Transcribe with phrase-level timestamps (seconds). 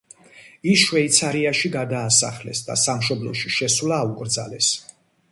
[0.69, 4.71] ის შვეიცარიაში გადაასახლეს და სამშობლოში შესვლა აუკრძალეს.